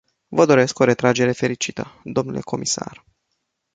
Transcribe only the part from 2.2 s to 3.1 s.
comisar.